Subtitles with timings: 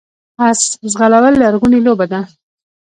[0.49, 0.61] اس
[0.91, 2.19] ځغلول لرغونې لوبه ده